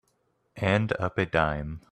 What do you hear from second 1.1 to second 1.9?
a dime.